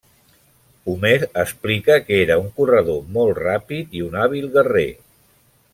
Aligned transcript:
Homer 0.93 1.19
explica 1.41 1.99
que 2.07 2.17
era 2.23 2.39
un 2.45 2.49
corredor 2.61 3.05
molt 3.19 3.39
ràpid 3.43 3.95
i 4.01 4.03
un 4.09 4.19
hàbil 4.23 4.49
guerrer. 4.57 4.91